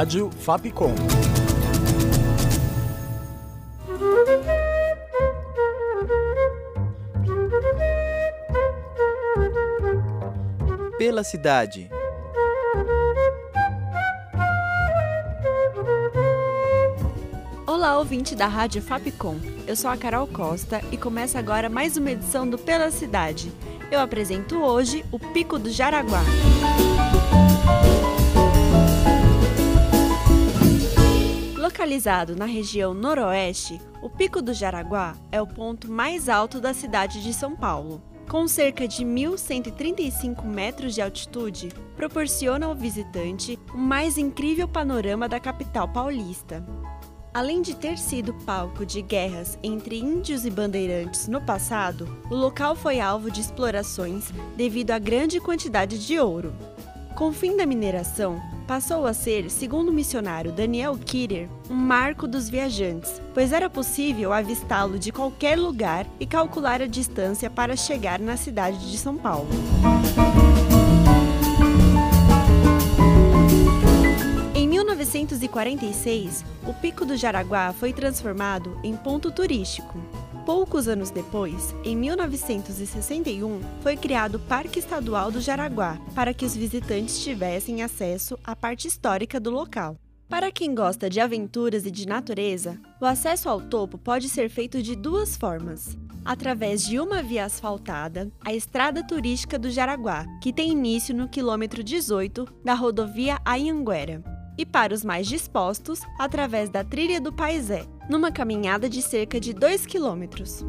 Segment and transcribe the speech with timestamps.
[0.00, 0.94] Rádio Fapcom.
[10.96, 11.90] Pela cidade.
[17.66, 19.36] Olá, ouvinte da Rádio Fapcom.
[19.66, 23.52] Eu sou a Carol Costa e começa agora mais uma edição do Pela Cidade.
[23.90, 26.22] Eu apresento hoje o Pico do Jaraguá.
[32.00, 37.22] Localizado na região noroeste, o Pico do Jaraguá é o ponto mais alto da cidade
[37.22, 38.02] de São Paulo.
[38.26, 45.38] Com cerca de 1.135 metros de altitude, proporciona ao visitante o mais incrível panorama da
[45.38, 46.64] capital paulista.
[47.34, 52.74] Além de ter sido palco de guerras entre índios e bandeirantes no passado, o local
[52.74, 56.54] foi alvo de explorações devido à grande quantidade de ouro.
[57.14, 62.28] Com o fim da mineração, passou a ser, segundo o missionário Daniel Kirer, um marco
[62.28, 68.20] dos viajantes, pois era possível avistá-lo de qualquer lugar e calcular a distância para chegar
[68.20, 69.48] na cidade de São Paulo.
[74.54, 80.00] Em 1946, o Pico do Jaraguá foi transformado em ponto turístico.
[80.52, 86.56] Poucos anos depois, em 1961, foi criado o Parque Estadual do Jaraguá para que os
[86.56, 89.96] visitantes tivessem acesso à parte histórica do local.
[90.28, 94.82] Para quem gosta de aventuras e de natureza, o acesso ao topo pode ser feito
[94.82, 95.96] de duas formas.
[96.24, 101.80] Através de uma via asfaltada, a Estrada Turística do Jaraguá, que tem início no quilômetro
[101.80, 108.30] 18 da rodovia Anhanguera e para os mais dispostos, através da Trilha do Paisé, numa
[108.30, 110.62] caminhada de cerca de 2 quilômetros.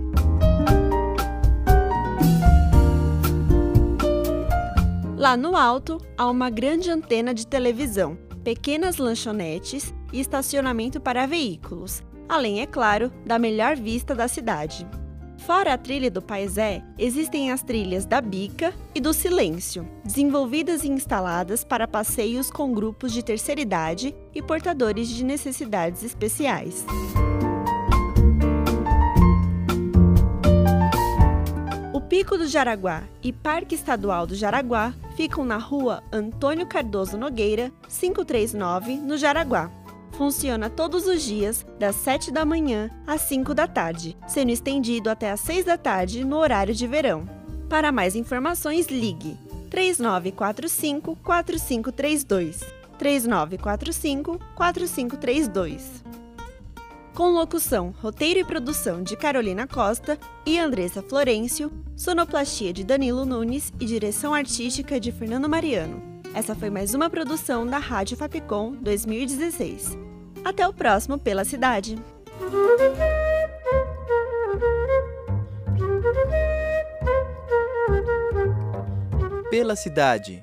[5.18, 12.02] Lá no alto, há uma grande antena de televisão, pequenas lanchonetes e estacionamento para veículos,
[12.30, 14.88] além, é claro, da melhor vista da cidade.
[15.46, 20.90] Fora a trilha do Paisé, existem as trilhas da Bica e do Silêncio, desenvolvidas e
[20.90, 26.86] instaladas para passeios com grupos de terceira idade e portadores de necessidades especiais.
[31.92, 37.72] O Pico do Jaraguá e Parque Estadual do Jaraguá ficam na rua Antônio Cardoso Nogueira,
[37.90, 39.72] 539, no Jaraguá.
[40.22, 45.32] Funciona todos os dias, das 7 da manhã às 5 da tarde, sendo estendido até
[45.32, 47.28] às 6 da tarde no horário de verão.
[47.68, 49.36] Para mais informações, ligue
[49.72, 52.60] 3945 4532.
[53.00, 56.04] 3945 4532.
[57.16, 63.74] Com locução, roteiro e produção de Carolina Costa e Andressa Florencio, sonoplastia de Danilo Nunes
[63.80, 66.00] e direção artística de Fernando Mariano.
[66.36, 70.11] Essa foi mais uma produção da Rádio Fapcom 2016.
[70.44, 71.98] Até o próximo Pela Cidade.
[79.50, 80.42] Pela cidade.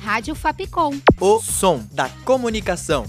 [0.00, 0.98] Rádio Fapcom.
[1.20, 3.04] O som da comunicação.